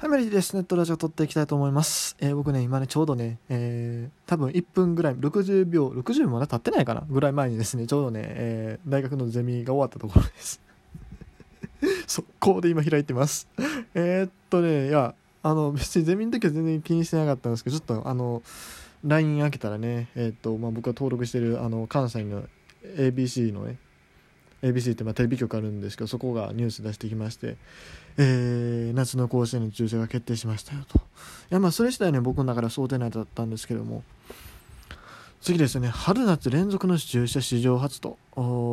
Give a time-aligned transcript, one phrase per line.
[0.00, 0.56] はい、メリーです。
[0.56, 2.16] ネットラジオ撮っていきたいと思います。
[2.20, 7.02] えー、僕ね、今ね、ちょうどね、えー、多分1分ぐらい、60秒、60秒まだ経ってないかな？
[7.02, 10.58] ぐらい前にですね、ちょうどね、えー、大学のゼミが終わったところです。
[12.08, 13.46] 速攻で今開いてます。
[13.94, 18.42] えっとね、いや、あの、別にゼミの時は全然気にしてなかったんですけど、ちょっとあの、
[19.04, 22.44] LINE 開けたらね、えっと、まあ、僕が登録してる、あの、関西の
[22.96, 23.76] ABC のね、
[24.62, 27.56] ABC ってまあテレビ局あるんですけどそこがニュース出してきまして、
[28.18, 30.98] えー、夏の甲子園の抽選が決定しましたよと。
[30.98, 31.00] い
[31.50, 34.02] やまあそれ自体ね僕の中では想定内だったんですけども
[35.40, 38.18] 次ですね春夏連続の注射史上初と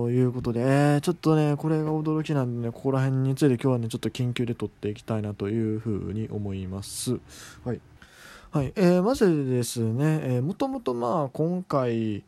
[0.09, 7.19] いうことで、えー、ちょっとねこれが驚きなんでねここら辺について今日はねちょっと緊急で撮っていきたいなというふうに思います。
[7.63, 7.79] はい。
[8.49, 8.71] はい。
[8.77, 12.23] えー、まずですね、えー、もともとまあ今回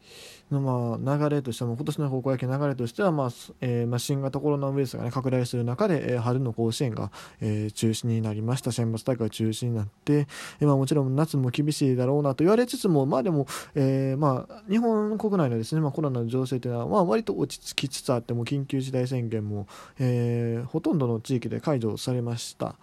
[0.52, 0.60] の
[1.00, 3.30] まあ流れとしても今年の高校野球流れとしては、まあ
[3.62, 8.74] えー、まあ新型コロナウイルスが、ね、拡大する中で、えー、春の甲子園が、えー、中止になりました。
[8.74, 10.28] 選抜大会中止になって、
[10.60, 19.68] えーまあ、もちろん夏も厳しいだろうなと言われつつもまあでも、えーまあ、日本国内のですね、まあ、コロナの情勢というのは、まあ、割と落ち着きつつあっても緊急事態宣言も、
[20.00, 22.76] えー、ほとんどの地域で解除されました。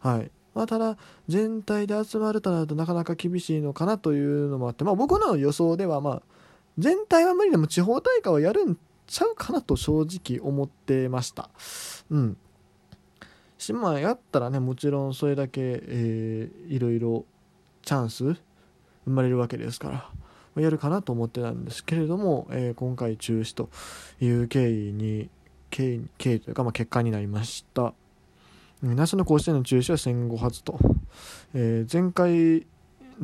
[0.00, 0.30] はい。
[0.60, 6.22] まあ、ただ、全体で集まるとなるとなかなか厳しいのかなというのもあって、まあ、僕の予想では、まあ、
[6.76, 11.48] 全体は無理でも地方大会はやるんちゃうかなと正直思ってました。
[12.10, 12.36] うん。
[13.56, 17.24] 島やったらね、もちろんそれだけ、えー、いろいろ
[17.80, 18.38] チャンス生
[19.06, 20.10] まれるわけですか
[20.54, 23.70] ら、やるかなと思ってたんですけれども、えー、今回中止と
[24.20, 25.30] いう経緯に、
[25.70, 27.94] 経緯経緯というか、まあ、結果になりました。
[28.82, 30.78] 夏の甲子園の中止は戦後初と、
[31.54, 32.66] えー、前回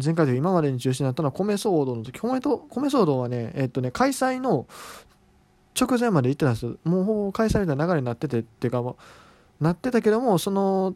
[0.03, 2.21] 前回という今までに中止になったのは米騒動の時。
[2.21, 4.67] 米と米騒動はね,、えー、っとね開催の
[5.79, 6.77] 直前まで行ってたんですよ。
[6.85, 8.83] もう開催みたいな流れになっててっていうか、
[9.61, 10.95] なってたけどもその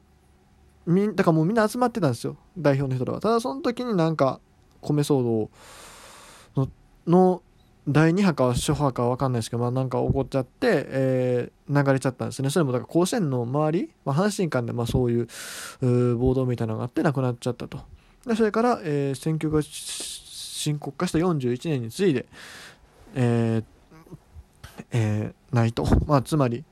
[0.87, 2.37] みだからもうみんな集まってたんですよ。
[2.59, 3.21] 代表の人らは。
[3.21, 4.41] ただその時になんか
[4.83, 5.51] 米騒動
[6.57, 6.69] の
[7.07, 7.43] の
[7.89, 12.51] 第2波か初波か分かんないですけど、まあ、なんか起こっちゃって、えー、流れちゃったんですね。
[12.51, 17.81] それもだから甲子園の周り、まあ、阪神間でまあそういう暴動みたいなのがあってなくなっちゃったと。
[18.27, 22.27] でそれから、えー、選挙が深刻化した41年に次いで、
[23.15, 23.65] えー
[24.93, 26.65] えー、ないと、まあ、つまり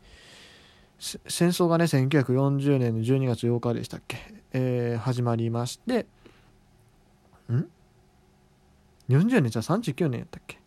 [0.98, 4.18] 戦争がね1940年の12月8日でしたっけ、
[4.52, 6.06] えー、始まりまして
[7.50, 7.66] ん
[9.08, 10.58] ？40年じゃあ39年やったっけ？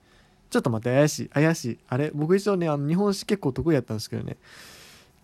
[0.51, 1.79] ちょっと待って、怪しい、怪しい。
[1.87, 2.11] あれ？
[2.13, 4.37] 僕一応ね、あの日本史結構得意やったんですけどね、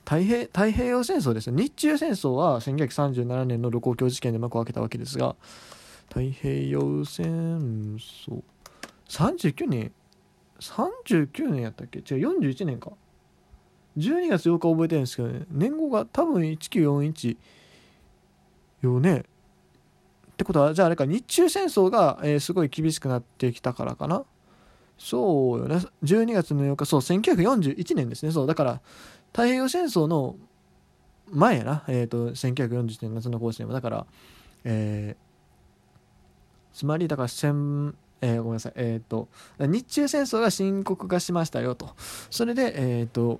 [0.05, 1.61] 太平太平洋戦争ですね。
[1.63, 5.35] 日中戦争は1937年の盧溝橋事件で幕を開けたわけですが、
[6.07, 8.41] 太平洋戦争、
[9.09, 9.91] 39年、
[10.61, 11.99] 39年やったっけ？
[11.99, 12.94] 違う、41年か。
[13.97, 17.35] 12月8日覚えてるんですけどね、年号が多分1941
[18.81, 19.25] よね。
[20.31, 24.23] ってことは、じゃああれか、日中戦争が、えー、すごい厳しくなってきたからかな。
[24.97, 25.75] そうよね。
[26.03, 28.31] 12月の8日、そう、1941年ですね。
[28.31, 28.81] そう、だから、
[29.31, 30.35] 太平洋戦争の
[31.30, 31.84] 前やな。
[31.88, 33.74] えっ、ー、と、1941年夏の甲子園は。
[33.74, 34.06] だから、
[34.63, 38.74] えー、つまり、だから、戦、えー、ごめんなさい。
[38.75, 39.28] えっ、ー、と、
[39.59, 41.91] 日中戦争が深刻化しましたよと。
[42.30, 43.40] それで、えっ、と、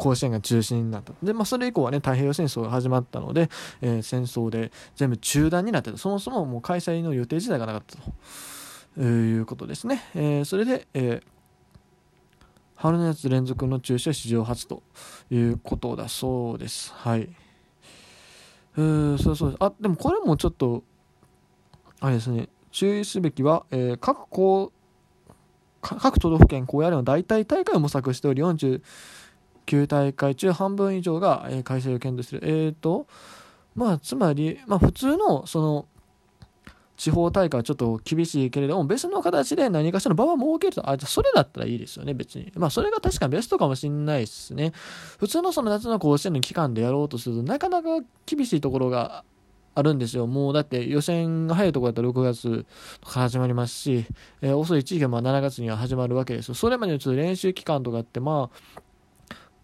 [0.00, 1.12] 甲子園が中止になった。
[1.22, 3.50] で、まあ、それ以降はね、太平洋戦争が始まったので、
[3.82, 5.98] えー、戦争で全部中断になってた。
[5.98, 8.02] そもそももう開催の予定自体がなかったと。
[9.02, 10.02] いうことですね。
[10.14, 11.22] えー、それで、えー、
[12.76, 14.82] 春のやつ連続の中止は史上初と
[15.30, 16.92] いうことだそうです。
[16.94, 17.28] はい。
[18.76, 20.82] えー、そうそうあ、でもこれもちょっと、
[22.00, 24.72] あれですね、注意すべきは、えー、各校、
[25.82, 28.80] 各都道府県高野連の代替大会を模索しており、49
[29.86, 32.66] 大会中半分以上が、えー、開催を検討している。
[32.66, 33.06] えっ、ー、と、
[33.74, 35.86] まあ、つまり、まあ、普通の、その、
[37.00, 42.52] 地方大会はちょっと厳しいけれども、別の形で何かしらの場は設けると、あ、じゃそれだったらいいですよね、別に。
[42.56, 44.72] まあ、それが確かにベストかもしんないですね。
[45.18, 49.24] 普通のその夏の甲子園の期間でやろうとすると、なかなか厳しいところが
[49.74, 50.26] あるんですよ。
[50.26, 52.66] もうだって予選が早いところだったら6月
[53.00, 54.04] とか始まりますし、
[54.42, 56.54] えー、遅い地域はまあ7月には始まるわけですよ。
[56.54, 58.80] それまでのちょっと練習期間とかってまあ、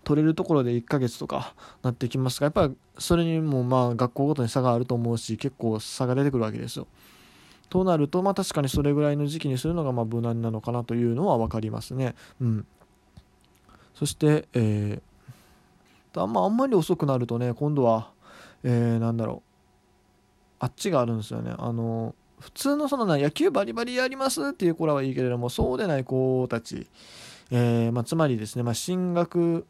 [0.04, 6.86] 取れるところで1ヶ月とかなってきますが、やっぱりそれにもまあ学校ごとに差があると思うし、結構差が出てくるわけですよ。
[7.68, 12.14] となると、まあ、確かにそれぐらいの時期にするのがまあ無難なのかなというのは分かりますね。
[12.40, 12.66] うん、
[13.94, 18.10] そして、えー、あんまあんまり遅くなるとね今度は、
[18.62, 19.46] えー、なんだろう
[20.60, 21.54] あっちがあるんですよね。
[21.58, 26.86] あの普通のその野球バリバリやりますっていう子らはいいけれどもそうでない子たち、
[27.50, 29.66] えーまあ、つまりですね、まあ、進学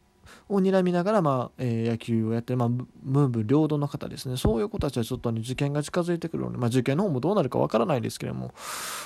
[0.49, 4.37] を睨みながら、まあえー、野球をやってる、まあ、ムーブ両道の方ですね。
[4.37, 8.53] そういう子たちはちょっと、ね、受験が近づいてくるので、まあ、受験の方もどうなるかわからないですけれども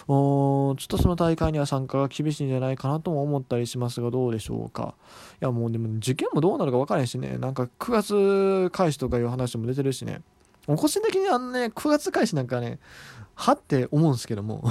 [0.08, 4.94] おちょっとその大会には参加が厳しいんじゃないかなとも思ったりしますがどうでしょうか。
[5.40, 7.38] いやもうでも受験もどうなるかわからないしね。
[7.38, 10.23] なんか9月開始とかいう話も出てるしね。
[10.66, 12.78] 個人的にあのね9月開始なんかね
[13.34, 14.62] はって思うんですけども。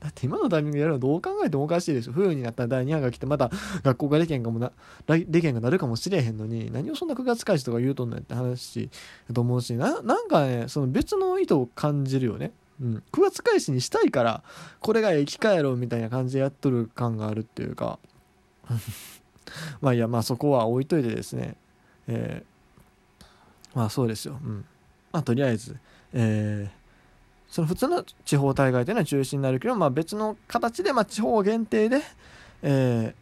[0.00, 2.12] だって今のタイミングでやるのどう考えてもおかしいでしょ。
[2.12, 3.50] 冬になったら第2波が来てまた
[3.82, 4.72] 学校がでけんかもな
[5.08, 8.88] でけんがなるかもしれへんのに何をそんな9月開始とか言うとんねんって話
[9.28, 14.44] だと思うしななんかねその別の意図を感じるよね、うん、9月開始にしたいから
[14.80, 17.98] これが生き返ろうみたいな感じでやっとる感があるっていうか。
[19.80, 21.56] まあいやまあそこは置いといてですね。
[22.06, 23.24] えー、
[23.74, 24.38] まあそうですよ。
[24.44, 24.64] うん。
[25.10, 25.76] まあとりあえず
[26.12, 26.77] えー。
[27.48, 32.02] その普通の地方大会というのは中止になるけど、まあ、別の形で、まあ、地方限定で、
[32.62, 33.14] え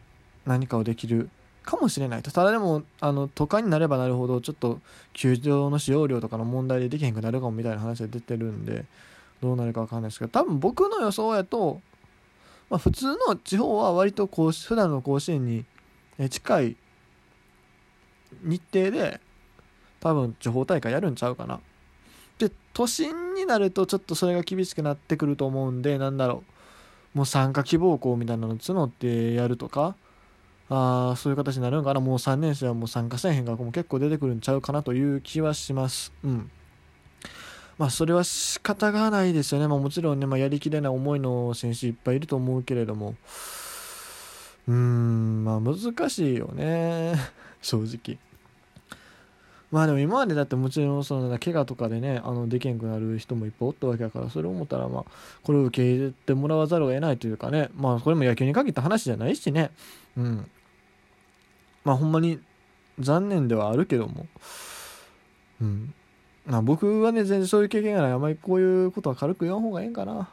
[0.46, 1.30] ー、何かをできる
[1.62, 2.30] かもしれないと。
[2.30, 4.80] ただでもあの都会になればなるほどちょっと
[5.12, 8.84] 球場の使用量とかの問題でできへんくなるかもみたいな話が出てるんで
[9.40, 11.80] どうなるか分かんないですけど多分僕の予想やと、
[12.70, 15.64] まあ、普通の地方は割とこう普段の甲子園に
[16.30, 16.76] 近い
[18.42, 19.20] 日程で
[20.00, 21.60] 多分地方大会やるんちゃうかな。
[22.76, 26.44] 都心になるとちょっとそれが厳しくなってくると思うんでなんだろ
[27.14, 27.16] う。
[27.16, 29.96] もう参加希望校みたいなの募ってやるとか
[30.68, 32.00] あそういう形になるんかな。
[32.00, 36.12] もう3年生はもう参加せえへん学校も結構出てくるんちゃうかなという気はします。
[36.22, 36.50] うん。
[37.78, 43.14] まあそれは仕方がないですよね、まあ、もちろんね、まあ、やりきれない思いの選手いっぱいいると思うけれども。
[44.68, 47.14] うーんまあ難しいよね。
[47.62, 48.18] 正直。
[49.76, 55.04] まあでも今までだってもちろんその怪我とかでねあのできんくなる人もいっぱいおったわけだからそれを思ったらまあ
[55.42, 59.70] これを受け入れてもらわざるを得ないというかねまあこれも野球に限った話じゃないしね。
[60.16, 60.50] うん。
[61.84, 62.40] まあほんまに
[62.98, 64.26] 残念ではあるけども。
[65.60, 65.92] うん。
[66.46, 68.12] まあ僕はね全然そういう経験がない。
[68.12, 70.30] あまりこういうことは軽く言わん方がええんかな。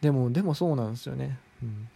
[0.00, 1.38] でもでもそうなんですよね。
[1.62, 1.86] うん。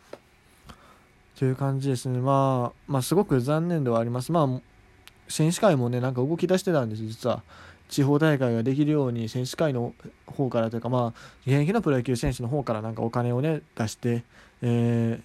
[1.39, 2.19] という感じですね。
[2.19, 4.33] まあまあすごく残念ではあります。
[4.33, 4.74] まあ
[5.29, 7.43] 選手会もねなんか動き出してたんです実は。
[7.89, 9.95] 地方大会ができるように選手会の
[10.27, 14.25] 方からというかまあ現役のプロ野球選手の方からなんかお金をね出して、
[14.63, 15.23] えー、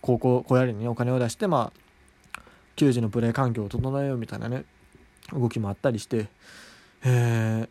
[0.00, 2.40] 高校小やりにお金を出してまあ
[2.76, 4.64] 球児のプレー環境を整えようみたいなね
[5.32, 6.28] 動きもあったりして、
[7.04, 7.68] え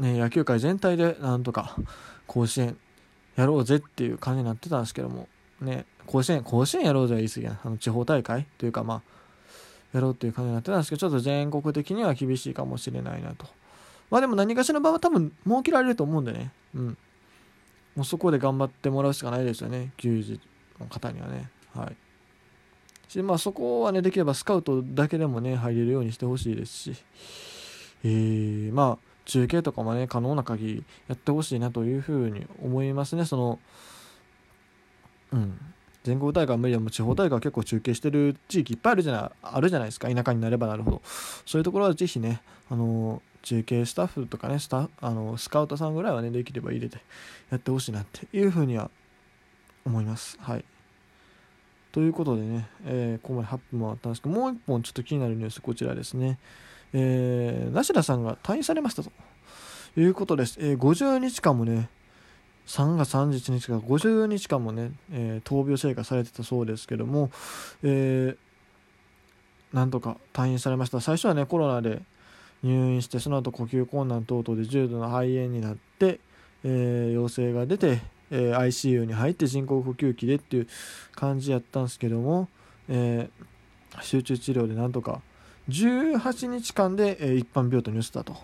[0.00, 1.76] ー、ね、野球界全体でなんとか
[2.26, 2.76] 甲子園
[3.36, 5.28] やろうぜっていう感じになってたんですけども
[5.60, 7.60] ね甲子園甲子園やろうぜは言い過ぎな。
[7.62, 9.17] あの地方大会というかまあ
[9.98, 13.46] やろうっていう感じになってたんですけどちょっと全国的には厳しいかもしれないなと。
[14.10, 16.52] まあでも何かしらの場は多分設けられると思うんでね。
[16.74, 16.98] うん。
[17.96, 19.92] もうそこで頑張ってもらうしかないですよね。
[19.96, 20.40] 球児
[20.80, 21.50] の方にはね。
[21.74, 21.96] はい。
[23.10, 26.94] しまあそこはねできればスカウトだけでもね入れるようにしてほしいですし。
[28.04, 33.24] えー、まあ中継とかもね可能な限りやってほしいなというふうに思いますね。
[33.24, 33.58] その
[35.32, 35.58] うん。
[36.08, 41.02] 全国大会は無理でも地方大会は結構中継してる地域いっぱいあるじゃないあるじゃないですか田舎になればなるほど。
[41.44, 42.40] そういうところはぜひね
[42.70, 46.98] あの中継スタッフとかねスタあのスカウトさんぐらいはねできれば入れて
[47.50, 48.90] やってほしいなっていうふうには
[49.84, 50.38] 思います。
[50.40, 50.64] はい。
[51.92, 56.38] ということでね、えー、ここまで8分もあったんですけどもう1本ちょっと気になるニュースこちらですね。
[56.94, 59.10] えー、梨田さんが退院されましたと
[59.96, 61.90] いうことです、えー、50日間もね
[62.68, 67.30] 3月31日から50日間もね、えー、闘病生活されてたそうですけども、
[67.82, 72.02] えー、なんとか退院されました最初はねコロナで
[72.62, 76.20] 入院してその後呼吸困難等々で重度の肺炎になって、
[76.62, 80.68] えー、陽性が出て、えー、ICU に入って人工呼吸器でっていう
[81.12, 82.50] 感じやったんですけども、
[82.90, 85.22] えー、集中治療でなんとか
[85.70, 88.36] 18日間で、えー、一般病棟に移ったと。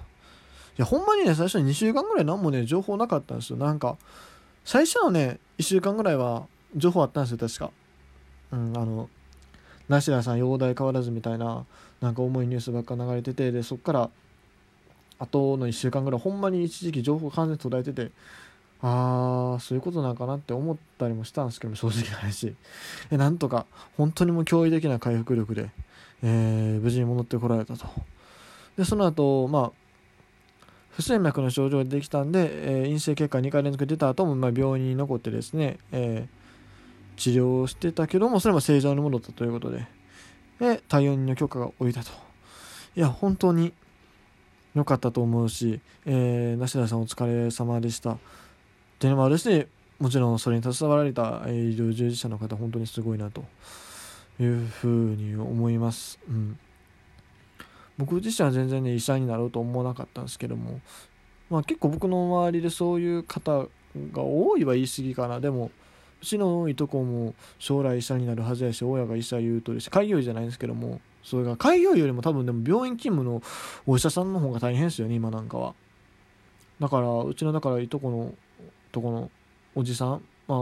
[0.76, 3.57] いやほんまにね最初に2週間ぐらい何もね情報なかったんですよ。
[3.57, 3.97] なんか
[4.64, 7.71] 最初のね1週間ぐらいは情報あったんですよ確か。
[8.52, 9.09] うんあの
[9.88, 11.64] 梨田さん容体変わらずみたいな
[12.00, 14.11] なんか重いニュースばっか流れててでそっから
[15.19, 18.12] あとの1週間ぐらいほんまに一時期情報完全に途絶えてて
[18.83, 22.54] ああそういうことなんかなって思ったりもしたんですけど正直な話。
[23.11, 23.66] えなんとか
[23.97, 25.71] 本当にもう驚異的な回復力で、
[26.23, 27.87] えー、無事に戻ってこられたと。
[28.76, 29.84] でその後まあ
[30.96, 39.86] 不整脈の症状ができたんで、えー、陰性結果2回連続出た後も、まあ、病院に残ってですね、えー、治療をしてたけどもそれも正常に戻ったということで
[40.60, 42.10] で対応の許可が下りたと。
[42.96, 43.72] いや本当に
[44.74, 48.12] 良かったと思うし、えー、梨田さんお疲れ様でした。
[48.12, 48.18] っ
[49.00, 49.66] ていうのもあるし
[49.98, 53.44] もちろんそれに携わられた医療従事者の方本当にすごいなと
[54.40, 56.20] いうふうに思います。
[56.28, 56.58] うん、
[57.98, 60.80] 僕自身は全然ね医者になろうと思わなかったんですけども、
[61.50, 63.66] まあ、結構僕の周りでそういう方
[64.12, 65.40] が多いは言い過ぎかな。
[65.40, 65.70] でも
[66.20, 73.42] うちのいとこも将来医者になるはずやし親が医者言うとるし開業医じゃないんですけどもそれが開業医よりも多分でも病院勤務の
[73.86, 75.74] お医者さんの方が大変ですよね今なんかは。
[76.80, 78.34] だからうちのだからいとこの
[78.90, 79.30] とこの
[79.74, 80.58] おじさんまあ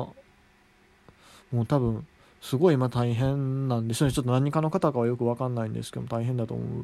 [1.54, 2.06] もう多分
[2.42, 4.12] すごい今大変なんでしょうね。
[4.12, 6.80] ちょっと何かの方かはよく分かんないんですけど大変だと思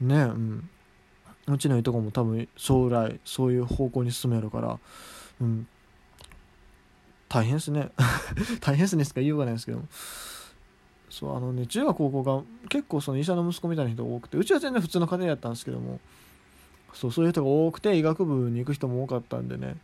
[0.00, 0.04] う。
[0.04, 0.70] ねうん。
[1.46, 4.78] うちのいとこも多分将来そういう方向に進めるから
[5.40, 5.66] うん。
[7.28, 7.90] 大変ですね。
[8.60, 9.82] 大変ですねしか言いようがないですけど
[11.10, 16.00] そうあのね中学高校が結構その医者の息子みたいな人が多くてうちは全然普通の家庭やったんですけども。
[16.94, 19.76] そうそういう人が多くて医学部に行く人も多かったんでね。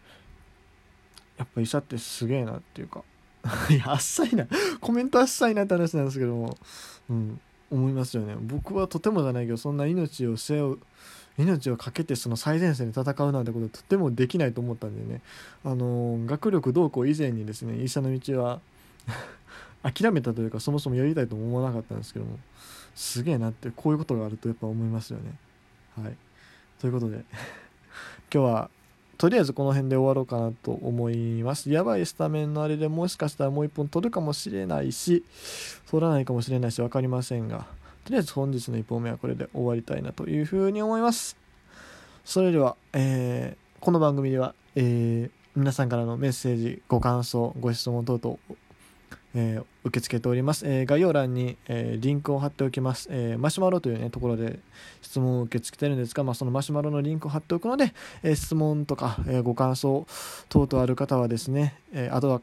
[1.39, 3.03] やっぱ医者ってすげえなっていうか。
[3.71, 4.47] いやあっさいな。
[4.81, 6.57] コメントあっさいなって話なんですけども。
[7.11, 7.41] うん。
[7.71, 8.35] 思いますよね。
[8.41, 10.79] 僕はとてもじゃないけどそんな命を背負う
[11.39, 15.21] 命を懸けてその最前線で戦うなんてこととてもできないと思ったんでね。
[15.65, 18.61] あの学力どうこう以前にですね医者の道は
[19.83, 22.39] 諦めたというかそもそもやりたいとも思わなかったんですけども。
[22.95, 25.33] すげえなってこういうことがあるとやっぱ思いますよね。
[26.03, 26.17] はい。
[26.81, 27.25] ということで今
[28.31, 28.71] 日は
[29.19, 31.71] とりあえずこの辺で終わろうかなと思います。
[31.71, 35.25] やばいスタメンのあれでもしかしたらもう1本取るかもしれないし、
[35.91, 37.67] 取らないかもしれないし分かりませんが、
[38.05, 41.37] とりあえず本日の1本目はこれで終わりたいなというふうに思います。
[42.25, 48.39] それでは、えー、この番組では、えー、皆さんからのメッセージ、ご感想、ご質問等々、
[49.41, 50.67] えー、受け付けております。
[50.67, 53.09] えー、概要欄に、えー、リンクを貼っておきます。
[53.13, 54.59] えマシュマロという、ね、ところで
[55.01, 60.07] 質問を受け付けてるんですが、まあ、そのマシュマロのリンクを貼っておくので、え質問とか、えご感想
[60.49, 62.43] 等々ある方はですね、えあとは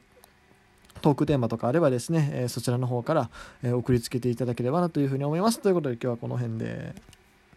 [1.01, 3.29] トークテーマとかあればですね、えそちらの方から、
[3.61, 5.59] え送りつけていただければなというふうに思います。
[5.59, 6.95] ということで今日はこの辺で。